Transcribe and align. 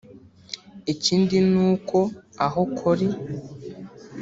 Ikindi 0.93 1.35
ni 1.51 1.59
uko 1.69 1.99
aho 2.45 2.61
Col 2.77 2.99